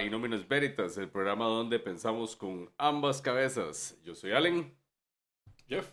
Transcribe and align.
A 0.00 0.02
Inómenos 0.02 0.48
Veritas, 0.48 0.96
el 0.96 1.10
programa 1.10 1.44
donde 1.44 1.78
pensamos 1.78 2.34
con 2.34 2.70
ambas 2.78 3.20
cabezas. 3.20 3.98
Yo 4.02 4.14
soy 4.14 4.32
Allen. 4.32 4.74
Jeff. 5.68 5.86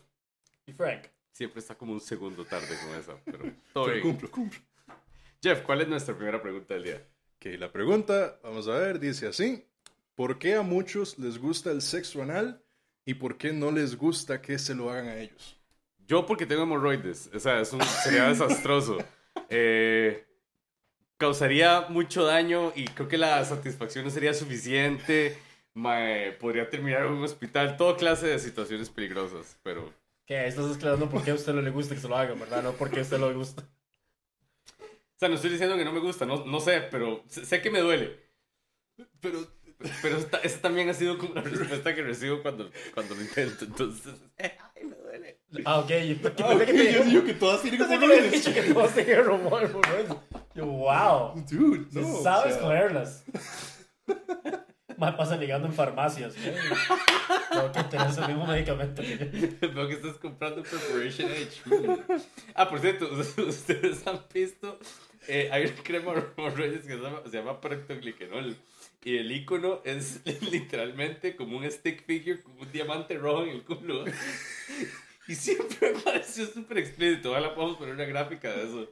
Y 0.65 0.71
Frank. 0.71 1.07
Siempre 1.33 1.59
está 1.59 1.75
como 1.75 1.91
un 1.91 1.99
segundo 1.99 2.45
tarde 2.45 2.67
con 2.85 2.95
esa, 2.97 3.17
pero 3.25 3.39
todo 3.73 3.83
Pero 3.85 3.95
bien. 3.97 4.01
cumplo, 4.07 4.31
cumplo. 4.31 4.59
Jeff, 5.43 5.61
¿cuál 5.63 5.81
es 5.81 5.89
nuestra 5.89 6.15
primera 6.15 6.41
pregunta 6.41 6.73
del 6.73 6.83
día? 6.83 7.05
Ok, 7.35 7.45
la 7.59 7.69
pregunta, 7.71 8.39
vamos 8.43 8.67
a 8.69 8.77
ver, 8.79 8.97
dice 8.99 9.27
así. 9.27 9.65
¿Por 10.15 10.39
qué 10.39 10.55
a 10.55 10.61
muchos 10.61 11.19
les 11.19 11.37
gusta 11.37 11.69
el 11.71 11.81
sexo 11.81 12.21
anal 12.21 12.63
y 13.05 13.15
por 13.15 13.37
qué 13.37 13.51
no 13.51 13.71
les 13.71 13.97
gusta 13.97 14.41
que 14.41 14.57
se 14.57 14.73
lo 14.73 14.89
hagan 14.89 15.09
a 15.09 15.17
ellos? 15.17 15.59
Yo 16.07 16.25
porque 16.25 16.45
tengo 16.45 16.63
hemorroides, 16.63 17.29
o 17.35 17.39
sea, 17.41 17.59
es 17.59 17.73
un- 17.73 17.81
sería 17.83 18.23
desastroso. 18.29 18.97
Eh, 19.49 20.25
causaría 21.17 21.87
mucho 21.89 22.25
daño 22.25 22.71
y 22.75 22.85
creo 22.85 23.07
que 23.07 23.17
la 23.17 23.43
satisfacción 23.45 24.05
no 24.05 24.11
sería 24.11 24.33
suficiente. 24.33 25.37
Mae, 25.73 26.31
podría 26.33 26.69
terminar 26.69 27.05
en 27.05 27.13
un 27.13 27.23
hospital, 27.23 27.77
toda 27.77 27.97
clase 27.97 28.27
de 28.27 28.39
situaciones 28.39 28.89
peligrosas, 28.89 29.57
pero... 29.61 29.93
¿Qué? 30.25 30.47
Estás 30.47 30.75
aclarando 30.75 31.09
por 31.09 31.23
qué 31.23 31.31
a 31.31 31.35
usted 31.35 31.53
no 31.53 31.61
le 31.61 31.69
gusta 31.69 31.95
que 31.95 32.01
se 32.01 32.07
lo 32.07 32.17
hagan, 32.17 32.39
¿verdad? 32.39 32.63
No 32.63 32.73
porque 32.73 32.99
a 32.99 33.03
usted 33.03 33.17
no 33.19 33.29
le 33.29 33.35
gusta. 33.35 33.63
O 34.81 35.19
sea, 35.19 35.29
no 35.29 35.35
estoy 35.35 35.51
diciendo 35.51 35.77
que 35.77 35.85
no 35.85 35.91
me 35.91 35.99
gusta, 35.99 36.25
no, 36.25 36.45
no 36.45 36.59
sé, 36.59 36.81
pero 36.91 37.23
sé, 37.27 37.45
sé 37.45 37.61
que 37.61 37.71
me 37.71 37.79
duele. 37.79 38.19
Pero, 39.21 39.39
Pero 40.01 40.17
esta, 40.17 40.37
esta 40.39 40.61
también 40.61 40.89
ha 40.89 40.93
sido 40.93 41.17
como 41.17 41.35
la 41.35 41.41
respuesta 41.41 41.93
que 41.93 42.01
recibo 42.01 42.41
cuando, 42.41 42.71
cuando 42.93 43.15
lo 43.15 43.21
intento, 43.21 43.65
entonces... 43.65 44.13
eh, 44.37 44.57
ay, 44.75 44.83
me 44.83 44.95
duele. 44.95 45.06
Ah, 45.65 45.79
ok. 45.79 45.89
Yo, 45.89 45.95
yo 46.35 46.45
ah, 46.45 46.49
ok, 46.53 46.57
pensé 46.59 46.65
que 46.65 46.73
te- 46.73 46.93
yo 46.93 47.03
digo 47.05 47.23
que 47.23 47.33
todas 47.33 47.61
tienen 47.61 47.81
había 47.81 47.95
hemorroides. 47.95 48.31
dicho 48.31 48.53
que 48.53 48.61
todos 48.73 48.93
tenían 48.93 49.23
rumor 49.25 49.71
por 49.71 49.85
eso. 49.87 50.23
Yo, 50.53 50.65
wow. 50.65 51.33
Dude, 51.49 51.87
no. 51.91 52.21
sabe 52.21 52.39
o 52.39 52.43
sea, 52.43 52.51
escogerlas. 52.51 53.23
Más 54.97 55.15
pasa 55.15 55.37
ligando 55.37 55.67
en 55.67 55.73
farmacias. 55.73 56.33
¿eh? 56.37 56.55
Tengo 57.51 57.71
que 57.71 57.83
tener 57.83 58.07
ese 58.07 58.27
mismo 58.27 58.47
medicamento. 58.47 59.01
Veo 59.01 59.87
que 59.87 59.93
estás 59.93 60.15
comprando 60.15 60.63
Preparation 60.63 61.29
H. 61.31 62.23
Ah, 62.55 62.67
por 62.67 62.79
cierto, 62.79 63.07
ustedes 63.47 64.05
han 64.07 64.19
visto. 64.33 64.79
eh, 65.27 65.49
hay 65.51 65.65
una 65.67 65.83
crema 65.83 66.13
hemorroides 66.35 66.81
que 66.81 66.93
se 66.93 66.97
llama, 66.97 67.21
se 67.29 67.37
llama 67.37 67.61
Proctoglicanol. 67.61 68.57
Y 69.03 69.17
el 69.17 69.31
icono 69.31 69.81
es 69.85 70.19
literalmente 70.51 71.35
como 71.37 71.57
un 71.57 71.71
stick 71.71 72.03
figure 72.05 72.41
con 72.41 72.57
un 72.59 72.71
diamante 72.71 73.17
rojo 73.17 73.43
en 73.43 73.49
el 73.49 73.63
culo. 73.63 74.03
Y 75.27 75.35
siempre 75.35 75.91
me 75.93 75.99
pareció 75.99 76.45
súper 76.47 76.77
explícito. 76.79 77.31
Ojalá 77.31 77.53
podamos 77.53 77.77
poner 77.77 77.93
una 77.95 78.05
gráfica 78.05 78.51
de 78.51 78.63
eso 78.63 78.91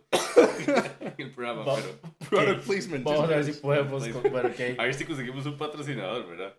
en 1.02 1.14
el 1.18 1.32
programa. 1.32 1.64
Va- 1.64 1.76
Pero 1.76 2.30
Product 2.30 2.66
placement. 2.66 3.04
Vamos 3.06 3.24
a 3.24 3.28
ver 3.28 3.44
si 3.46 3.54
podemos. 3.54 4.12
Bueno, 4.32 4.50
a 4.78 4.84
ver 4.84 4.94
si 4.94 5.06
conseguimos 5.06 5.46
un 5.46 5.58
patrocinador, 5.58 6.28
¿verdad? 6.28 6.54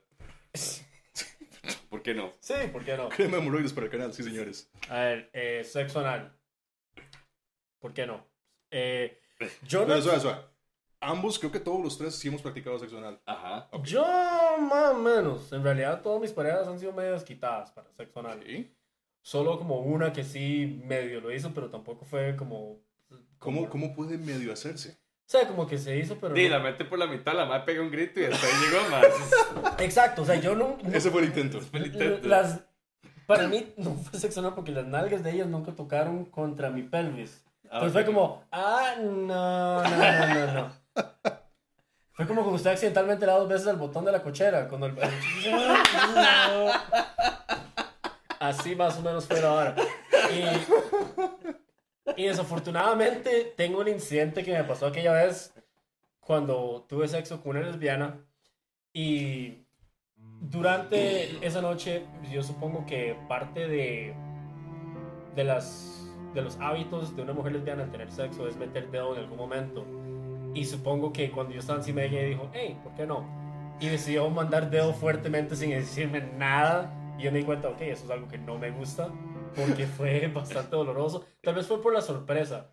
¿Por 1.91 2.02
qué 2.02 2.14
no? 2.14 2.32
Sí, 2.41 2.54
¿por 2.72 2.84
qué 2.84 2.97
no? 2.97 3.08
Crema 3.08 3.36
de 3.36 3.42
hemorroides 3.42 3.72
para 3.72 3.86
el 3.86 3.91
canal, 3.92 4.12
sí, 4.14 4.22
señores. 4.22 4.70
A 4.88 5.00
ver, 5.00 5.30
eh, 5.32 5.64
sexo 5.64 6.00
anal. 6.00 6.32
¿Por 7.80 7.92
qué 7.92 8.06
no? 8.06 8.24
Eh, 8.70 9.20
yo 9.66 9.84
no. 9.86 10.00
Suave, 10.00 10.20
suave. 10.20 10.41
Ambos, 11.00 11.38
creo 11.38 11.52
que 11.52 11.60
todos 11.60 11.82
los 11.82 11.98
tres 11.98 12.14
sí 12.16 12.28
hemos 12.28 12.41
practicado 12.42 12.78
sexo 12.78 12.98
anal. 12.98 13.20
Ajá. 13.27 13.69
Yo 13.82 14.02
más 14.60 14.91
o 14.94 14.98
menos. 14.98 15.52
En 15.52 15.62
realidad, 15.62 16.00
todas 16.02 16.20
mis 16.20 16.32
parejas 16.32 16.66
han 16.66 16.78
sido 16.78 16.92
medio 16.92 17.22
quitadas 17.24 17.70
para 17.72 17.92
sexo 17.92 18.20
anal. 18.20 18.41
¿Sí? 18.44 18.72
Solo 19.27 19.58
como 19.58 19.80
una 19.80 20.12
que 20.12 20.22
sí 20.22 20.81
medio 20.84 21.20
lo 21.20 21.32
hizo, 21.34 21.53
pero 21.53 21.69
tampoco 21.69 22.04
fue 22.04 22.37
como. 22.37 22.78
¿Cómo, 23.41 23.62
como- 23.62 23.69
¿Cómo 23.69 23.92
puede 23.97 24.19
medio 24.19 24.53
hacerse? 24.53 24.91
O 24.91 25.28
sea, 25.28 25.48
como 25.48 25.66
que 25.66 25.78
se 25.78 25.97
hizo, 25.98 26.16
pero. 26.20 26.37
Sí, 26.37 26.44
no- 26.44 26.50
la 26.50 26.59
mete 26.60 26.84
por 26.84 26.97
la 26.97 27.09
mitad, 27.09 27.34
la 27.34 27.44
madre 27.44 27.65
pega 27.66 27.82
un 27.82 27.91
grito 27.91 28.20
y 28.20 28.26
hasta 28.26 28.47
ahí 28.47 28.53
llegó 28.62 28.88
más. 28.88 29.81
Exacto, 29.81 30.22
o 30.22 30.25
sea, 30.25 30.36
yo 30.36 30.54
no. 30.54 30.78
no- 30.81 30.92
Ese 30.97 31.10
fue 31.10 31.22
el 31.22 31.26
intento. 31.26 31.60
Fue 31.60 31.81
el 31.81 31.86
intento. 31.86 32.28
las, 32.28 32.60
para 33.26 33.48
mí 33.48 33.72
no 33.76 33.94
fue 33.97 34.20
sexo 34.20 34.38
anal 34.38 34.54
porque 34.54 34.70
las 34.70 34.86
nalgas 34.86 35.25
de 35.25 35.32
ellas 35.32 35.48
nunca 35.48 35.72
tocaron 35.72 36.26
contra 36.26 36.70
mi 36.70 36.82
pelvis. 36.84 37.44
Ah, 37.65 37.81
Entonces 37.81 37.88
ok. 37.88 37.92
fue 37.94 38.04
como, 38.04 38.44
ah, 38.53 38.94
no, 39.03 39.82
no, 39.82 39.91
no, 39.91 40.34
no, 40.47 40.53
no. 40.53 40.72
Fue 42.12 42.26
como 42.28 42.42
cuando 42.42 42.54
usted 42.59 42.70
accidentalmente 42.70 43.26
le 43.26 43.32
da 43.32 43.38
dos 43.38 43.48
veces 43.48 43.66
al 43.66 43.76
botón 43.76 44.04
de 44.04 44.12
la 44.12 44.22
cochera. 44.22 44.69
Cuando 44.69 44.86
el... 44.86 44.94
Así 48.49 48.75
más 48.77 48.99
o 48.99 49.03
menos 49.03 49.27
fue 49.27 49.41
ahora. 49.41 49.75
Y, 52.17 52.23
y 52.23 52.27
desafortunadamente 52.27 53.55
tengo 53.57 53.81
un 53.81 53.89
incidente 53.89 54.43
que 54.45 54.53
me 54.53 54.65
pasó 54.65 54.87
aquella 54.87 55.12
vez 55.12 55.53
cuando 56.21 56.84
tuve 56.89 57.09
sexo 57.09 57.43
con 57.43 57.57
una 57.57 57.67
lesbiana. 57.67 58.25
Y 58.93 59.67
durante 60.41 61.45
esa 61.47 61.61
noche, 61.61 62.07
yo 62.33 62.43
supongo 62.43 62.87
que 62.87 63.17
parte 63.29 63.69
de, 63.69 64.15
de, 65.34 65.45
las, 65.45 66.09
de 66.34 66.43
los 66.43 66.59
hábitos 66.61 67.15
de 67.17 67.23
una 67.23 67.33
mujer 67.33 67.53
lesbiana 67.53 67.84
al 67.84 67.91
tener 67.91 68.11
sexo 68.11 68.49
es 68.49 68.57
meter 68.57 68.91
dedo 68.91 69.15
en 69.15 69.23
algún 69.23 69.39
momento. 69.39 69.84
Y 70.55 70.65
supongo 70.65 71.13
que 71.13 71.31
cuando 71.31 71.53
yo 71.53 71.61
estaba 71.61 71.78
encima 71.78 72.03
de 72.03 72.07
ella, 72.09 72.23
dijo, 72.23 72.51
hey, 72.55 72.78
¿por 72.83 72.95
qué 72.95 73.07
no? 73.07 73.27
Y 73.81 73.89
decidió 73.89 74.28
mandar 74.31 74.71
dedo 74.71 74.95
fuertemente 74.95 75.55
sin 75.55 75.71
decirme 75.71 76.21
nada. 76.21 76.93
Y 77.19 77.22
yo 77.22 77.32
me 77.32 77.38
di 77.38 77.44
cuenta, 77.44 77.69
ok, 77.69 77.81
eso 77.82 78.04
es 78.04 78.10
algo 78.10 78.28
que 78.28 78.38
no 78.38 78.59
me 78.59 78.71
gusta, 78.71 79.09
porque 79.54 79.87
fue 79.97 80.27
bastante 80.28 80.77
doloroso. 80.77 81.27
Tal 81.43 81.54
vez 81.54 81.66
fue 81.66 81.81
por 81.82 81.93
la 81.94 82.00
sorpresa. 82.03 82.72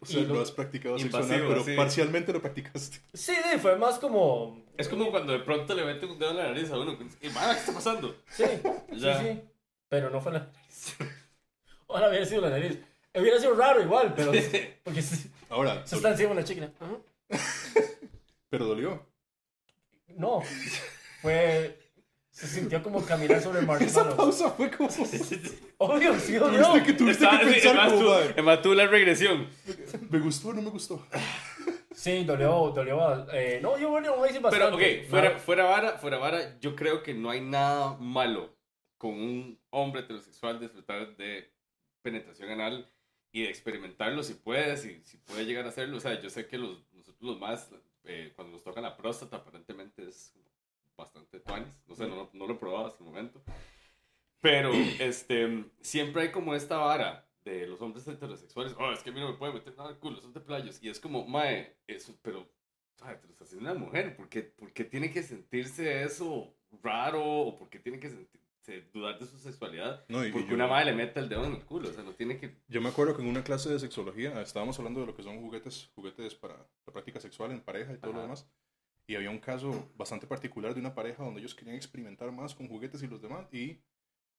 O 0.00 0.06
sea, 0.06 0.20
Y 0.20 0.26
lo- 0.26 0.34
no 0.34 0.40
has 0.42 0.50
practicado 0.50 0.98
Invasivo, 0.98 1.48
pero 1.48 1.64
sí. 1.64 1.74
parcialmente 1.76 2.32
lo 2.32 2.40
practicaste. 2.42 2.98
Sí, 3.14 3.32
sí, 3.34 3.58
fue 3.58 3.76
más 3.76 3.98
como... 3.98 4.62
Es 4.76 4.88
como 4.88 5.10
cuando 5.10 5.32
de 5.32 5.38
pronto 5.40 5.74
le 5.74 5.84
mete 5.84 6.04
un 6.06 6.18
dedo 6.18 6.32
en 6.32 6.36
la 6.38 6.44
nariz 6.48 6.70
a 6.70 6.78
uno. 6.78 6.98
Y, 7.22 7.28
"Mara, 7.30 7.54
¿qué 7.54 7.60
está 7.60 7.72
pasando? 7.72 8.14
Sí, 8.28 8.44
Ya. 8.92 9.18
sí, 9.20 9.26
sí. 9.28 9.40
Pero 9.88 10.10
no 10.10 10.20
fue 10.20 10.32
la 10.32 10.40
nariz. 10.40 10.96
Ojalá 11.86 12.08
hubiera 12.08 12.26
sido 12.26 12.40
la 12.42 12.50
nariz. 12.50 12.78
Hubiera 13.14 13.38
sido 13.38 13.54
raro 13.54 13.80
igual, 13.82 14.12
pero... 14.14 14.32
Porque 14.82 15.00
se, 15.02 15.30
Ahora, 15.48 15.86
se 15.86 15.96
está 15.96 16.10
encima 16.10 16.30
de 16.30 16.34
la 16.36 16.44
chica. 16.44 16.70
Pero 18.50 18.66
dolió. 18.66 19.06
No. 20.16 20.42
Fue... 21.22 21.78
Se 22.34 22.48
sintió 22.48 22.82
como 22.82 23.00
caminar 23.06 23.40
sobre 23.40 23.60
el 23.60 23.70
Esa 23.82 24.16
pausa 24.16 24.50
fue 24.50 24.68
como... 24.68 24.88
Obvio, 25.78 26.14
sí, 26.18 26.36
Tuviste 26.36 26.38
dolió. 26.38 26.84
que, 26.84 26.92
tuviste 26.92 27.24
que 27.30 27.36
pensar 27.46 27.76
además 27.78 27.92
como, 27.92 28.02
tú- 28.04 28.08
madre, 28.10 28.28
además 28.32 28.62
tú 28.62 28.74
la 28.74 28.86
regresión. 28.88 29.48
¿me 30.10 30.18
gustó 30.18 30.48
o 30.48 30.52
no 30.54 30.62
me 30.62 30.70
gustó? 30.70 31.06
Sí, 31.94 32.24
dolió, 32.24 32.72
dolió. 32.74 33.24
Eh, 33.32 33.60
no, 33.62 33.78
yo 33.78 33.90
bueno, 33.90 34.16
me 34.20 34.28
hice 34.28 34.40
bastante. 34.40 34.76
Pero, 34.76 35.02
ok, 35.04 35.08
fuera, 35.08 35.38
fuera 35.38 35.64
vara, 35.64 35.98
fuera 35.98 36.18
vara, 36.18 36.58
yo 36.58 36.74
creo 36.74 37.04
que 37.04 37.14
no 37.14 37.30
hay 37.30 37.40
nada 37.40 37.96
malo 38.00 38.56
con 38.98 39.12
un 39.12 39.60
hombre 39.70 40.00
heterosexual 40.00 40.58
disfrutar 40.58 41.16
de 41.16 41.52
penetración 42.02 42.50
anal 42.50 42.90
y 43.30 43.42
de 43.42 43.48
experimentarlo 43.48 44.24
si 44.24 44.34
puede, 44.34 44.76
si, 44.76 45.00
si 45.04 45.18
puede 45.18 45.44
llegar 45.46 45.66
a 45.66 45.68
hacerlo. 45.68 45.98
O 45.98 46.00
sea, 46.00 46.20
yo 46.20 46.30
sé 46.30 46.48
que 46.48 46.58
los, 46.58 46.82
nosotros 46.92 47.22
los 47.22 47.38
más, 47.38 47.70
eh, 48.02 48.32
cuando 48.34 48.54
nos 48.54 48.64
toca 48.64 48.80
la 48.80 48.96
próstata, 48.96 49.36
aparentemente 49.36 50.02
es 50.08 50.34
bastante 50.96 51.40
tuanis. 51.40 51.80
No 51.86 51.94
sé, 51.94 52.06
no, 52.06 52.30
no 52.32 52.46
lo 52.46 52.54
he 52.54 52.56
probado 52.56 52.86
hasta 52.86 52.98
el 53.02 53.06
momento. 53.10 53.42
Pero, 54.40 54.70
este, 55.00 55.64
siempre 55.80 56.22
hay 56.22 56.30
como 56.32 56.54
esta 56.54 56.78
vara 56.78 57.28
de 57.44 57.66
los 57.66 57.80
hombres 57.80 58.06
heterosexuales. 58.08 58.74
Oh, 58.78 58.92
es 58.92 59.02
que 59.02 59.10
a 59.10 59.12
mí 59.12 59.20
no 59.20 59.30
me 59.32 59.36
puede 59.38 59.52
meter 59.52 59.76
nada 59.76 59.90
al 59.90 59.98
culo, 59.98 60.20
son 60.20 60.32
de 60.32 60.40
playos. 60.40 60.82
Y 60.82 60.88
es 60.88 61.00
como, 61.00 61.26
mae, 61.26 61.76
eso, 61.86 62.16
pero, 62.22 62.48
ay, 63.02 63.16
te 63.20 63.26
lo 63.26 63.32
está 63.32 63.44
haciendo 63.44 63.70
una 63.70 63.78
mujer. 63.78 64.16
¿Por 64.16 64.28
qué, 64.28 64.42
por 64.42 64.72
qué 64.72 64.84
tiene 64.84 65.10
que 65.10 65.22
sentirse 65.22 66.02
eso 66.02 66.54
raro? 66.82 67.22
¿O 67.24 67.56
por 67.58 67.68
qué 67.68 67.78
tiene 67.78 67.98
que 68.00 68.08
sentirse, 68.08 68.88
dudar 68.94 69.18
de 69.18 69.26
su 69.26 69.38
sexualidad? 69.38 70.04
No, 70.08 70.24
y- 70.24 70.32
Porque 70.32 70.48
yo- 70.48 70.54
una 70.54 70.66
madre 70.66 70.86
le 70.86 70.92
mete 70.96 71.20
el 71.20 71.28
dedo 71.28 71.44
en 71.44 71.52
el 71.52 71.64
culo. 71.64 71.90
O 71.90 71.92
sea, 71.92 72.02
no 72.02 72.12
tiene 72.12 72.38
que. 72.38 72.56
Yo 72.68 72.80
me 72.80 72.88
acuerdo 72.88 73.14
que 73.16 73.22
en 73.22 73.28
una 73.28 73.44
clase 73.44 73.68
de 73.70 73.78
sexología 73.78 74.40
estábamos 74.40 74.78
hablando 74.78 75.00
de 75.00 75.06
lo 75.06 75.14
que 75.14 75.22
son 75.22 75.38
juguetes, 75.40 75.90
juguetes 75.94 76.34
para 76.34 76.56
la 76.86 76.92
práctica 76.92 77.20
sexual 77.20 77.50
en 77.50 77.60
pareja 77.60 77.92
y 77.92 77.98
todo 77.98 78.12
lo 78.12 78.18
Ajá. 78.18 78.22
demás. 78.22 78.50
Y 79.06 79.16
había 79.16 79.30
un 79.30 79.38
caso 79.38 79.90
bastante 79.96 80.26
particular 80.26 80.72
de 80.74 80.80
una 80.80 80.94
pareja 80.94 81.22
donde 81.22 81.40
ellos 81.40 81.54
querían 81.54 81.76
experimentar 81.76 82.32
más 82.32 82.54
con 82.54 82.68
juguetes 82.68 83.02
y 83.02 83.06
los 83.06 83.20
demás. 83.20 83.46
Y 83.52 83.82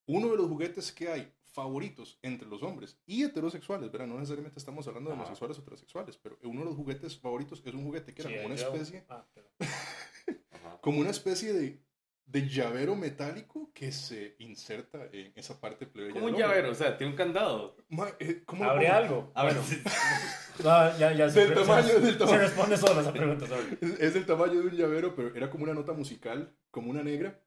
uno 0.08 0.30
de 0.30 0.38
los 0.38 0.48
juguetes 0.48 0.92
que 0.92 1.08
hay 1.10 1.32
favoritos 1.46 2.20
entre 2.22 2.48
los 2.48 2.62
hombres 2.64 3.00
y 3.06 3.24
heterosexuales, 3.24 3.92
¿verdad? 3.92 4.08
No 4.08 4.16
necesariamente 4.16 4.60
estamos 4.60 4.88
hablando 4.88 5.10
de 5.10 5.16
homosexuales 5.16 5.58
o 5.58 5.62
heterosexuales, 5.62 6.18
pero 6.18 6.38
uno 6.44 6.62
de 6.62 6.66
los 6.66 6.76
juguetes 6.76 7.18
favoritos 7.18 7.62
es 7.66 7.74
un 7.74 7.84
juguete 7.86 8.14
que 8.14 8.22
era 8.24 8.30
Sí, 8.32 8.36
como 8.38 8.46
una 8.48 8.56
especie, 8.56 9.06
Ah, 9.08 9.26
pero- 9.34 9.48
como 10.82 11.00
una 11.00 11.10
especie 11.12 11.54
de, 11.54 11.82
de 12.26 12.48
llavero 12.50 12.96
metálico 12.96 13.72
que 13.74 13.92
se 13.92 14.36
inserta 14.40 15.08
en 15.12 15.32
esa 15.36 15.60
parte 15.62 15.86
plebeya. 15.86 16.14
Como 16.14 16.26
un 16.28 16.36
llavero, 16.36 16.72
o 16.72 16.76
sea, 16.76 16.98
tiene 16.98 17.12
un 17.12 17.18
candado. 17.18 17.78
Ma, 17.90 18.08
eh, 18.20 18.42
¿cómo 18.46 18.64
¿Abre 18.66 18.88
pongo? 18.88 18.98
algo? 18.98 19.32
A 19.36 19.46
ver, 19.46 19.54
Bueno, 19.56 19.84
no, 20.64 20.98
ya, 20.98 21.14
ya 21.14 21.30
se, 21.30 21.40
Del 21.42 21.50
se- 21.50 21.56
tamaño, 21.56 21.88
se- 21.88 22.00
del 22.02 22.18
tamaño. 22.18 22.38
Se 22.38 22.44
responde 22.44 22.78
solo 22.78 23.02
esa 23.02 23.14
pregunta. 23.14 23.46
Es, 23.82 24.00
es 24.00 24.14
del 24.16 24.26
tamaño 24.26 24.54
de 24.54 24.68
un 24.68 24.76
llavero, 24.76 25.16
pero 25.16 25.36
era 25.36 25.50
como 25.50 25.64
una 25.64 25.74
nota 25.74 25.94
musical, 25.94 26.54
como 26.72 26.90
una 26.90 27.04
negra, 27.04 27.40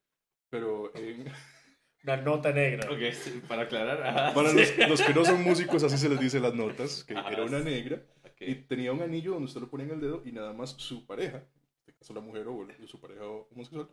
pero 0.50 0.94
en- 0.96 1.24
Una 2.04 2.16
nota 2.16 2.52
negra. 2.52 2.88
Ok, 2.90 3.12
sí, 3.12 3.42
para 3.48 3.62
aclarar. 3.62 4.00
ajá, 4.06 4.32
para 4.32 4.50
sí. 4.50 4.56
los, 4.78 4.88
los 4.88 5.02
que 5.02 5.12
no 5.12 5.24
son 5.24 5.42
músicos 5.42 5.82
así 5.82 5.98
se 5.98 6.08
les 6.08 6.20
dice 6.20 6.38
las 6.38 6.54
notas, 6.54 7.02
que 7.04 7.14
Ajá, 7.14 7.28
era 7.30 7.42
una 7.44 7.58
negra, 7.58 8.00
Ok. 8.24 8.36
y 8.40 8.54
tenía 8.54 8.92
un 8.92 9.02
anillo 9.02 9.32
donde 9.32 9.46
usted 9.46 9.60
lo 9.60 9.68
ponía 9.68 9.86
en 9.86 9.92
el 9.94 10.00
dedo 10.00 10.22
y 10.24 10.30
nada 10.30 10.52
más 10.52 10.70
su 10.78 11.04
pareja, 11.06 11.38
en 11.38 11.44
este 11.80 11.92
caso 11.94 12.14
la 12.14 12.20
mujer 12.20 12.46
o 12.46 12.66
su 12.86 13.00
pareja 13.00 13.24
homosexual, 13.26 13.90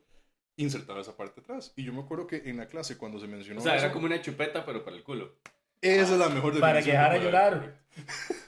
insertaba 0.57 1.02
esa 1.02 1.16
parte 1.18 1.42
atrás. 1.42 1.74
Y 1.75 1.84
yo 1.84 1.94
me 1.94 2.02
acuerdo 2.02 2.28
que 2.28 2.44
en 2.46 2.57
la 2.57 2.68
clase 2.68 2.98
cuando 2.98 3.19
se 3.19 3.28
mencionó 3.28 3.60
O 3.60 3.63
sea, 3.63 3.75
eso, 3.75 3.86
era 3.86 3.94
como 3.94 4.06
una 4.06 4.22
chupeta, 4.22 4.66
pero 4.66 4.84
para 4.84 4.96
el 4.96 5.04
culo. 5.04 5.36
esa 5.81 6.13
es 6.13 6.19
la 6.19 6.30
mejor 6.30 6.60
Para 6.60 6.81
que 6.81 6.92
definición 6.92 7.04
dejara 7.04 7.18
llorar. 7.24 7.81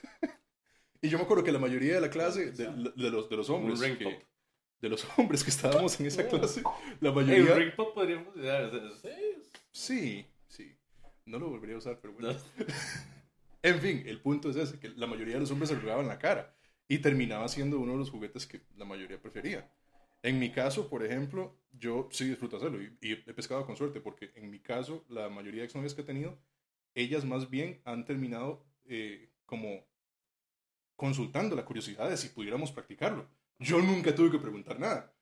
Y 1.02 1.10
yo 1.10 1.18
me 1.20 1.26
acuerdo 1.26 1.44
que 1.44 1.52
la 1.52 1.60
mayoría 1.60 1.94
de 1.96 2.02
la 2.02 2.10
clase, 2.10 2.52
de, 2.52 2.66
de 2.96 3.10
los, 3.12 3.30
de 3.30 3.38
los 3.38 3.50
un 3.50 3.56
hombres, 3.72 3.80
que- 3.82 4.04
pop. 4.04 4.14
de 4.82 4.90
los 4.90 5.08
hombres 5.18 5.44
que 5.44 5.52
estábamos 5.52 6.00
en 6.00 6.08
esa 6.08 6.24
Oh. 6.24 6.30
clase, 6.30 6.64
la 7.02 7.10
El 7.10 7.16
mayoría... 7.16 7.54
ring 7.56 7.72
pop 7.76 7.94
podría 7.94 8.20
funcionar. 8.24 8.64
o 8.66 8.96
sea, 8.98 9.12
Sí, 9.72 10.26
sí. 10.48 10.76
No 11.26 11.38
lo 11.38 11.50
volvería 11.50 11.76
a 11.76 11.78
usar, 11.80 12.00
pero 12.02 12.14
bueno. 12.14 12.34
no- 12.34 12.66
En 13.64 13.80
fin, 13.80 14.04
el 14.08 14.20
punto 14.22 14.50
es 14.50 14.56
ese, 14.56 14.80
que 14.80 14.90
la 14.90 15.08
mayoría 15.08 15.36
de 15.36 15.42
los 15.42 15.52
hombres 15.52 15.70
se 15.70 15.76
rogaban 15.76 16.08
la 16.08 16.18
cara 16.20 16.56
y 16.88 17.00
terminaba 17.00 17.48
siendo 17.48 17.80
uno 17.80 17.92
de 17.94 17.98
los 18.00 18.10
juguetes 18.10 18.48
que 18.48 18.62
la 18.76 18.86
mayoría 18.86 19.22
prefería. 19.22 19.70
En 20.24 20.40
mi 20.40 20.52
caso, 20.52 20.90
por 20.90 21.06
ejemplo, 21.06 21.58
yo 21.72 22.10
sí 22.12 22.26
disfruto 22.26 22.58
hacerlo 22.58 22.82
y, 22.82 23.12
he 23.12 23.34
pescado 23.34 23.66
con 23.66 23.78
suerte 23.78 24.02
porque 24.02 24.32
en 24.36 24.50
mi 24.50 24.60
caso, 24.60 25.06
la 25.10 25.30
mayoría 25.30 25.62
de 25.62 25.66
exnovias 25.66 25.94
que 25.94 26.02
he 26.02 26.06
tenido, 26.06 26.38
ellas 26.96 27.26
más 27.26 27.50
bien 27.50 27.82
han 27.86 28.06
terminado 28.06 28.66
eh, 28.86 29.30
como 29.46 29.86
consultando 30.96 31.56
la 31.56 31.66
curiosidad 31.66 32.10
de 32.10 32.18
si 32.18 32.30
pudiéramos 32.30 32.72
practicarlo. 32.72 33.30
Yo 33.60 33.82
nunca 33.82 34.14
tuve 34.14 34.32
que 34.32 34.40
preguntar 34.40 34.80
nada. 34.80 35.14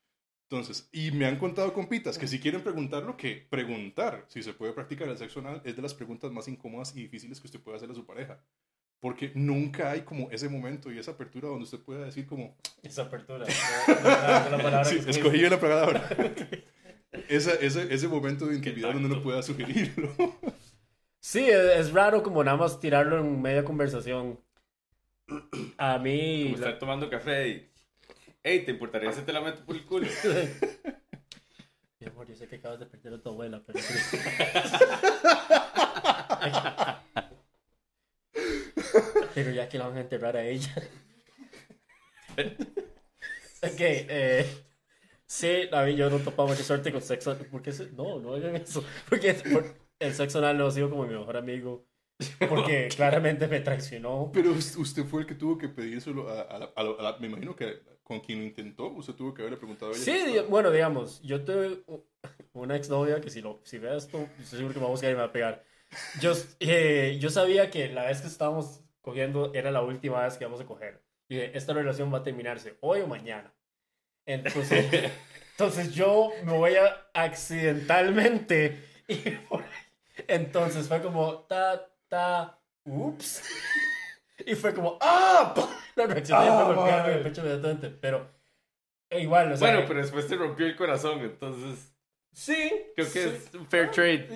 Entonces, 0.50 0.88
y 0.92 1.12
me 1.12 1.26
han 1.26 1.38
contado 1.38 1.74
compitas 1.74 2.18
que 2.18 2.28
si 2.28 2.40
quieren 2.40 2.62
preguntarlo, 2.62 3.18
que 3.18 3.48
preguntar 3.50 4.26
si 4.28 4.44
se 4.44 4.54
puede 4.54 4.74
practicar 4.74 5.10
el 5.10 5.18
sexo 5.18 5.40
anal 5.40 5.62
es 5.66 5.76
de 5.76 5.82
las 5.82 5.94
preguntas 5.94 6.32
más 6.32 6.48
incómodas 6.48 6.96
y 6.96 7.02
difíciles 7.02 7.40
que 7.40 7.48
usted 7.48 7.60
puede 7.60 7.78
hacer 7.78 7.90
a 7.90 7.96
su 7.96 8.06
pareja. 8.06 8.40
Porque 9.00 9.32
nunca 9.36 9.92
hay 9.92 10.02
como 10.02 10.32
ese 10.32 10.50
momento 10.50 10.92
y 10.92 10.98
esa 10.98 11.12
apertura 11.12 11.48
donde 11.48 11.66
usted 11.66 11.80
pueda 11.80 12.06
decir 12.06 12.26
como, 12.26 12.56
Esa 12.82 13.04
apertura. 13.04 13.46
Sí, 14.86 15.02
escogí 15.08 15.40
la 15.42 15.60
palabra. 15.60 16.04
Esa, 17.30 17.54
ese, 17.54 17.94
ese 17.94 18.10
momento 18.10 18.46
de 18.46 18.56
intimidad 18.56 18.92
donde 18.92 19.08
uno 19.08 19.22
pueda 19.22 19.42
sugerirlo. 19.42 20.14
Sí, 21.20 21.50
es, 21.50 21.80
es 21.80 21.92
raro 21.92 22.22
como 22.22 22.44
nada 22.44 22.56
más 22.56 22.80
tirarlo 22.80 23.18
en 23.20 23.42
media 23.42 23.66
conversación. 23.66 24.40
A 25.76 25.98
mí... 25.98 26.44
Como 26.44 26.56
estar 26.58 26.78
tomando 26.78 27.10
café 27.10 27.48
y. 27.50 27.72
Hey, 28.44 28.62
¿te 28.64 28.70
importaría 28.74 29.12
si 29.12 29.22
te 29.22 29.34
la 29.34 29.42
meto 29.42 29.66
por 29.66 29.76
el 29.76 29.84
culo? 29.86 30.08
Mi 32.00 32.06
amor, 32.06 32.28
yo 32.28 32.36
sé 32.36 32.48
que 32.48 32.58
acabas 32.58 32.80
de 32.80 32.86
perder 32.86 33.16
a 33.16 33.24
tu 33.24 33.30
abuela, 33.30 33.64
pero... 33.66 33.80
pero 39.36 39.52
ya 39.52 39.70
que 39.70 39.78
la 39.78 39.88
van 39.88 39.98
a 39.98 40.02
enterrar 40.02 40.36
a 40.38 40.44
ella. 40.46 40.74
ok, 42.38 43.80
eh... 43.80 44.46
Sí, 45.28 45.68
a 45.72 45.84
mí 45.84 45.96
yo 45.96 46.10
no 46.10 46.20
topaba 46.20 46.50
mucha 46.50 46.64
suerte 46.64 46.92
con 46.92 47.02
sexo. 47.02 47.36
¿Por 47.52 47.62
qué? 47.62 47.72
se- 47.72 47.92
No, 47.92 48.20
no 48.20 48.36
hagan 48.36 48.56
eso. 48.56 48.84
Porque 49.10 49.34
por- 49.34 49.66
el 50.00 50.14
sexo 50.14 50.38
anal 50.40 50.58
no 50.58 50.68
ha 50.68 50.72
sido 50.72 50.90
como 50.90 51.06
mi 51.08 51.16
mejor 51.16 51.36
amigo. 51.38 51.88
Porque 52.48 52.90
claramente 52.96 53.48
me 53.48 53.60
traicionó. 53.60 54.30
Pero 54.34 54.52
us- 54.52 54.78
usted 54.78 55.04
fue 55.04 55.22
el 55.22 55.28
que 55.28 55.36
tuvo 55.36 55.58
que 55.58 55.68
pedírselo 55.68 56.30
a, 56.30 56.42
a 56.44 56.60
la, 56.60 56.66
a 56.76 56.84
la- 56.84 56.92
a 57.00 57.04
la- 57.04 57.18
Me 57.18 57.28
imagino 57.28 57.56
que 57.56 57.82
con 58.04 58.20
quien 58.20 58.40
lo 58.40 58.46
intentó, 58.46 58.88
usted 58.92 59.16
tuvo 59.16 59.34
que 59.34 59.42
haberle 59.42 59.58
preguntado 59.58 59.92
a 59.92 59.96
ella. 59.96 60.04
Sí, 60.04 60.12
di- 60.32 60.40
bueno, 60.48 60.70
digamos, 60.70 61.22
yo 61.24 61.44
tuve 61.44 61.84
una 62.54 62.76
exnovia 62.76 63.20
que 63.20 63.32
si, 63.32 63.42
lo, 63.42 63.62
si 63.64 63.80
ve 63.80 63.98
esto, 63.98 64.20
estoy 64.40 64.60
seguro 64.60 64.74
que 64.76 64.80
me 64.80 64.84
va 64.84 64.90
a 64.90 64.92
buscar 64.92 65.10
y 65.10 65.14
me 65.16 65.20
va 65.22 65.26
a 65.26 65.32
pegar. 65.32 65.64
Yo, 66.22 66.34
eh, 66.60 67.18
yo 67.20 67.30
sabía 67.32 67.72
que 67.72 67.90
la 67.90 68.06
vez 68.06 68.22
que 68.22 68.28
estábamos 68.28 68.82
cogiendo 69.06 69.54
era 69.54 69.72
la 69.72 69.84
última 69.84 70.24
vez 70.24 70.36
que 70.38 70.46
vamos 70.46 70.60
a 70.60 70.66
coger. 70.66 71.02
Y 71.30 71.36
dije, 71.36 71.58
esta 71.58 71.74
relación 71.74 72.12
va 72.12 72.18
a 72.18 72.24
terminarse 72.24 72.78
hoy 72.82 73.02
o 73.02 73.08
mañana. 73.08 73.54
Entonces, 74.26 75.12
entonces 75.52 75.94
yo 75.94 76.32
me 76.44 76.54
voy 76.54 76.76
a 76.76 77.08
accidentalmente 77.14 78.84
ir 79.08 79.40
por 79.48 79.62
ahí. 79.62 79.70
Entonces 80.28 80.88
fue 80.88 81.02
como, 81.02 81.42
ta, 81.42 81.88
ta, 82.08 82.60
ups. 82.84 83.44
Y 84.46 84.54
fue 84.54 84.74
como, 84.74 84.98
¡ah! 85.00 85.54
La 85.96 86.08
reacción 86.08 86.42
de 86.42 86.46
ella 86.46 86.66
fue 86.66 86.76
golpearme 86.76 87.12
en 87.12 87.18
el 87.20 87.24
pecho 87.24 87.40
inmediatamente. 87.40 87.90
Pero 87.90 88.30
eh, 89.10 89.22
igual, 89.22 89.54
o 89.54 89.56
sea. 89.56 89.72
Bueno, 89.72 89.88
pero 89.88 90.02
después 90.02 90.28
te 90.28 90.36
rompió 90.36 90.66
el 90.66 90.76
corazón, 90.76 91.22
entonces. 91.22 91.96
Sí. 92.34 92.70
Creo 92.96 93.08
que 93.14 93.24
sí. 93.24 93.30
es 93.30 93.50
fair 93.70 93.92
trade. 93.92 94.28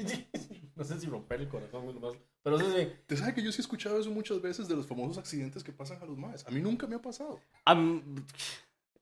No 0.79 0.85
sé 0.85 0.99
si 0.99 1.07
romper 1.07 1.41
el 1.41 1.49
corazón 1.49 1.87
es 1.89 1.93
lo 1.95 1.99
más. 1.99 2.13
Pero 2.41 2.57
sí, 2.57 2.65
sí. 2.75 2.87
Usted 3.01 3.17
sabe 3.17 3.33
que 3.33 3.43
yo 3.43 3.51
sí 3.51 3.59
he 3.59 3.61
escuchado 3.61 3.99
eso 3.99 4.09
muchas 4.09 4.41
veces 4.41 4.67
de 4.67 4.75
los 4.75 4.87
famosos 4.87 5.17
accidentes 5.17 5.63
que 5.63 5.73
pasan 5.73 6.01
a 6.01 6.05
los 6.05 6.17
maes. 6.17 6.45
A 6.47 6.51
mí 6.51 6.61
nunca 6.61 6.87
me 6.87 6.95
ha 6.95 7.01
pasado. 7.01 7.39
Am- 7.65 8.25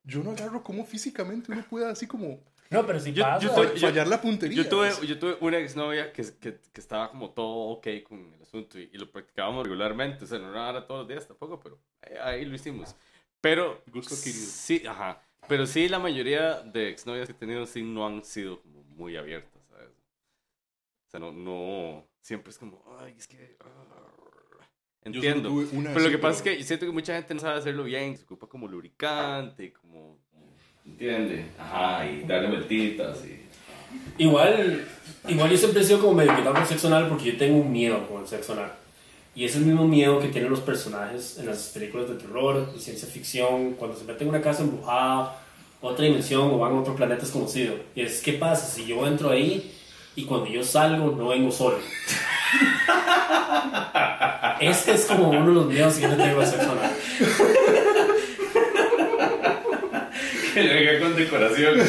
Yo 0.04 0.24
no 0.24 0.32
agarro 0.32 0.64
cómo 0.64 0.86
físicamente 0.86 1.52
uno 1.52 1.64
puede 1.70 1.86
así 1.86 2.08
como 2.08 2.40
No, 2.70 2.86
pero 2.86 3.00
si 3.00 3.14
Yo- 3.14 3.24
pasa. 3.24 3.40
yo 3.46 3.50
estoy- 3.50 3.80
fallar 3.80 4.08
la 4.08 4.20
puntería. 4.22 4.58
yo, 4.64 4.68
tuve, 4.70 4.88
Es- 4.90 5.02
yo 5.02 5.18
tuve 5.20 5.38
una 5.40 5.58
exnovia 5.60 6.12
que, 6.12 6.24
que, 6.40 6.60
que 6.74 6.82
estaba 6.82 7.10
como 7.12 7.30
todo 7.30 7.48
ok 7.78 7.88
con 8.08 8.34
el 8.34 8.42
asunto 8.42 8.80
y, 8.80 8.90
y 8.92 8.98
lo 8.98 9.10
practicábamos 9.12 9.64
regularmente. 9.66 10.24
O 10.26 10.28
sea, 10.28 10.40
no 10.40 10.50
era 10.50 10.86
todos 10.88 11.02
los 11.02 11.08
días 11.08 11.28
tampoco, 11.28 11.60
pero 11.60 11.80
ahí, 12.02 12.18
ahí 12.40 12.46
lo 12.46 12.56
hicimos. 12.56 12.96
Pero. 13.40 13.84
Gusto 13.94 14.16
adquirido. 14.16 14.46
Sí, 14.46 14.84
ajá. 14.88 15.22
Pero 15.48 15.66
sí, 15.68 15.88
la 15.88 16.00
mayoría 16.00 16.62
de 16.62 16.90
exnovias 16.90 17.28
que 17.28 17.34
he 17.34 17.38
tenido 17.38 17.66
sí 17.68 17.84
no 17.84 18.06
han 18.08 18.24
sido 18.24 18.62
como 18.62 18.84
muy 18.84 19.16
abiertas, 19.16 19.52
¿sabes? 19.52 19.57
Sea, 21.18 21.32
no. 21.32 21.32
no 21.32 22.08
siempre 22.22 22.52
es 22.52 22.58
como, 22.58 22.84
ay, 23.00 23.16
es 23.18 23.28
que. 23.28 23.58
ah". 23.62 24.18
Entiendo. 25.04 25.50
Pero 25.72 26.00
lo 26.00 26.10
que 26.10 26.18
pasa 26.18 26.38
es 26.38 26.42
que 26.42 26.64
siento 26.64 26.86
que 26.86 26.92
mucha 26.92 27.16
gente 27.16 27.34
no 27.34 27.40
sabe 27.40 27.60
hacerlo 27.60 27.86
bien, 27.86 28.18
se 28.18 28.24
ocupa 28.24 28.48
como 28.48 28.68
lubricante, 28.68 29.72
como... 29.72 30.20
¿Entiende? 30.86 31.46
Ajá, 31.58 32.06
y 32.10 32.24
darle 32.24 32.50
vueltitas 32.50 33.24
y... 33.26 33.42
Igual, 34.22 34.86
igual 35.30 35.50
yo 35.50 35.58
siempre 35.58 35.82
he 35.82 35.84
sido 35.86 36.02
como 36.02 36.14
medio 36.14 36.36
quitado 36.36 36.54
con 36.54 36.62
el 36.62 36.68
sexo 36.68 36.88
anal 36.88 37.08
porque 37.08 37.32
yo 37.32 37.38
tengo 37.38 37.58
un 37.58 37.72
miedo 37.72 38.06
con 38.08 38.22
el 38.22 38.28
sexo 38.28 38.52
anal. 38.52 38.74
Y 39.34 39.46
es 39.46 39.56
el 39.56 39.64
mismo 39.64 39.88
miedo 39.88 40.20
que 40.20 40.28
tienen 40.28 40.50
los 40.50 40.60
personajes 40.60 41.38
en 41.38 41.46
las 41.46 41.70
películas 41.70 42.10
de 42.10 42.16
terror 42.16 42.74
y 42.76 42.80
ciencia 42.80 43.08
ficción, 43.08 43.76
cuando 43.76 43.96
se 43.96 44.04
meten 44.04 44.24
en 44.24 44.30
una 44.30 44.42
casa 44.42 44.64
embrujada, 44.64 45.42
otra 45.80 46.04
dimensión 46.04 46.50
o 46.52 46.58
van 46.58 46.74
a 46.74 46.80
otro 46.82 46.96
planeta 46.96 47.22
desconocido. 47.22 47.76
Y 47.96 48.02
es, 48.02 48.22
¿qué 48.22 48.34
pasa 48.34 48.66
si 48.66 48.86
yo 48.86 49.08
entro 49.08 49.30
ahí 49.30 49.74
y 50.18 50.26
cuando 50.26 50.48
yo 50.48 50.64
salgo 50.64 51.16
no 51.16 51.28
vengo 51.30 51.52
solo? 51.52 51.78
Este 54.60 54.94
es 54.94 55.06
como 55.06 55.30
uno 55.30 55.46
de 55.48 55.54
los 55.54 55.66
miedos 55.68 55.94
que 55.96 56.02
yo 56.02 56.16
tengo 56.18 56.42
al 56.42 56.48
sexo 56.48 56.72
anal. 56.72 56.92
Que 60.54 60.62
venga 60.68 61.00
con 61.00 61.16
decoración. 61.16 61.80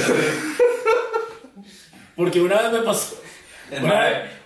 Porque 2.14 2.40
una 2.42 2.60
vez 2.62 2.72
me 2.72 2.78
pasó... 2.80 3.16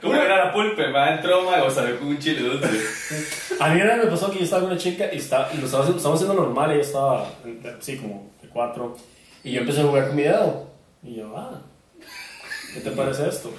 ¿Cómo 0.01 0.15
era 0.15 0.45
la 0.47 0.53
pulpe? 0.53 0.89
Me 0.89 1.13
entró, 1.15 1.49
o 1.49 1.71
salió 1.71 1.99
con 1.99 2.09
un 2.09 2.19
chile 2.19 2.41
dulce. 2.41 2.69
A 3.61 3.69
mí 3.71 3.81
una 3.81 3.97
vez 3.97 4.05
me 4.05 4.11
pasó 4.11 4.31
que 4.31 4.39
yo 4.39 4.45
estaba 4.45 4.63
con 4.63 4.71
una 4.73 4.81
chica 4.81 5.09
y, 5.13 5.17
está, 5.19 5.49
y 5.53 5.59
lo 5.59 5.65
estaba, 5.67 5.83
haciendo- 5.85 5.99
estábamos 5.99 6.23
haciendo 6.23 6.35
normal, 6.43 6.71
ella 6.73 6.81
estaba 6.83 7.29
así 7.79 7.97
como 7.99 8.31
de 8.43 8.49
cuatro. 8.49 8.97
Y 9.45 9.53
yo 9.53 9.61
empecé 9.61 9.81
a 9.81 9.85
jugar 9.85 10.07
con 10.09 10.17
mi 10.17 10.23
dedo. 10.23 10.69
Y 11.03 11.17
yo, 11.17 11.35
ah, 11.37 11.61
¿qué 12.75 12.81
te 12.81 12.91
parece 12.93 13.29
esto? 13.29 13.53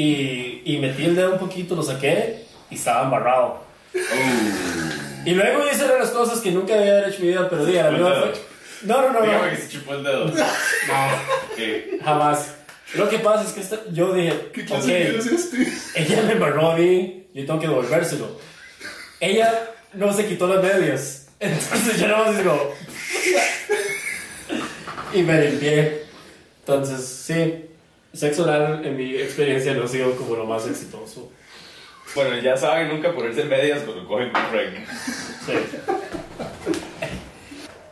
Y, 0.00 0.62
y 0.64 0.78
metí 0.78 1.04
el 1.06 1.16
dedo 1.16 1.32
un 1.32 1.38
poquito, 1.40 1.74
lo 1.74 1.82
saqué 1.82 2.44
y 2.70 2.76
estaba 2.76 3.02
embarrado. 3.02 3.64
Y 5.24 5.30
luego 5.34 5.64
hice 5.66 5.84
una 5.86 5.94
de 5.94 5.98
las 6.00 6.10
cosas 6.10 6.38
que 6.40 6.52
nunca 6.52 6.74
había 6.74 7.08
hecho 7.08 7.16
en 7.16 7.22
mi 7.22 7.28
vida, 7.30 7.48
pero 7.50 7.64
dije, 7.66 7.82
la 7.82 7.90
dedo. 7.90 8.20
fue. 8.20 8.32
No, 8.82 9.02
no, 9.02 9.12
no, 9.12 9.20
no. 9.20 9.26
Dígame 9.26 9.50
que 9.50 9.56
se 9.56 9.68
chupó 9.70 9.94
el 9.94 10.04
dedo. 10.04 10.26
no, 10.26 10.34
¿Qué? 11.56 11.98
jamás. 12.04 12.54
Lo 12.94 13.08
que 13.08 13.18
pasa 13.18 13.42
es 13.44 13.52
que 13.52 13.60
esta- 13.60 13.80
yo 13.92 14.12
dije, 14.14 14.50
¿Qué 14.52 14.64
clase 14.64 14.86
de 14.86 15.02
ok, 15.02 15.08
video 15.08 15.20
es 15.20 15.26
este? 15.26 15.72
ella 16.00 16.22
me 16.22 16.32
embarró 16.34 16.70
a 16.70 16.76
mí, 16.76 17.26
yo 17.34 17.44
tengo 17.44 17.58
que 17.58 17.66
devolvérselo. 17.66 18.38
Ella 19.18 19.70
no 19.94 20.12
se 20.12 20.26
quitó 20.26 20.46
las 20.46 20.62
medias. 20.62 21.26
Entonces 21.40 21.98
yo 22.00 22.06
no 22.06 22.18
más 22.24 22.38
digo. 22.38 22.72
y 25.12 25.22
me 25.22 25.40
limpié. 25.40 26.04
Entonces, 26.60 27.04
sí, 27.04 27.64
sexo 28.12 28.44
oral 28.44 28.84
en 28.84 28.96
mi 28.96 29.14
experiencia 29.16 29.74
no 29.74 29.84
ha 29.84 29.88
sido 29.88 30.16
como 30.16 30.36
lo 30.36 30.46
más 30.46 30.66
exitoso. 30.66 31.30
Bueno, 32.14 32.38
ya 32.38 32.56
saben, 32.56 32.88
nunca 32.88 33.14
ponerse 33.14 33.44
medias 33.44 33.82
cuando 33.82 34.06
cogen 34.08 34.30
con 34.32 34.42
Frank. 34.46 34.88
Sí. 35.46 35.52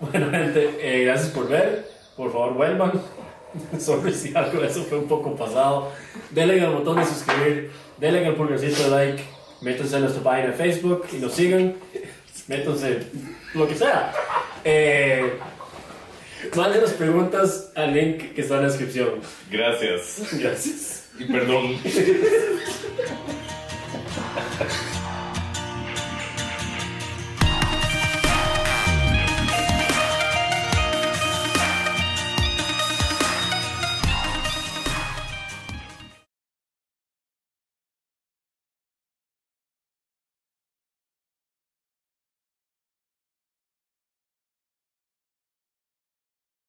Bueno, 0.00 0.30
gente, 0.30 0.78
eh, 0.80 1.04
gracias 1.04 1.30
por 1.30 1.49
ver. 1.49 1.88
Por 2.16 2.32
favor, 2.32 2.54
vuelvan. 2.54 2.92
Sorry 3.78 4.12
si 4.12 4.35
algo 4.35 4.61
de 4.61 4.68
eso 4.68 4.85
fue 4.85 4.99
un 4.99 5.08
poco 5.08 5.35
pasado. 5.37 5.92
Denle 6.30 6.61
al 6.61 6.73
botón 6.73 6.96
de 6.96 7.04
suscribir, 7.04 7.70
denle 7.99 8.26
al 8.26 8.35
pulgarcito 8.35 8.85
de 8.85 8.90
like, 8.90 9.25
métanse 9.61 9.96
en 9.96 10.02
nuestra 10.02 10.23
página 10.23 10.49
de 10.49 10.52
Facebook 10.54 11.06
y 11.12 11.16
nos 11.16 11.32
sigan. 11.32 11.75
Métanse 12.49 13.00
lo 13.54 13.68
que 13.68 13.75
sea. 13.75 14.12
Eh, 14.64 15.38
mándenos 16.57 16.93
preguntas 16.93 17.73
al 17.75 17.95
link 17.95 18.35
que 18.35 18.43
está 18.43 18.57
en 18.57 18.62
la 18.62 18.69
descripción. 18.69 19.21
Gracias. 19.50 20.28
Gracias. 20.33 21.09
Y 21.19 21.25
perdón. 21.25 21.76